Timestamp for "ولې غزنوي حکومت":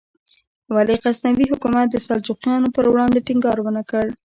0.75-1.87